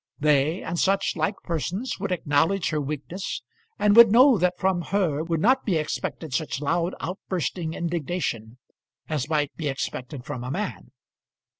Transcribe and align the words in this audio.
They 0.17 0.63
and 0.63 0.79
such 0.79 1.15
like 1.15 1.35
persons 1.43 1.99
would 1.99 2.11
acknowledge 2.11 2.71
her 2.71 2.81
weakness, 2.81 3.43
and 3.77 3.95
would 3.95 4.11
know 4.11 4.35
that 4.39 4.57
from 4.57 4.81
her 4.85 5.23
would 5.23 5.39
not 5.39 5.63
be 5.63 5.75
expected 5.75 6.33
such 6.33 6.59
loud 6.59 6.95
outbursting 6.99 7.75
indignation 7.75 8.57
as 9.07 9.29
might 9.29 9.55
be 9.57 9.67
expected 9.67 10.25
from 10.25 10.43
a 10.43 10.49
man. 10.49 10.89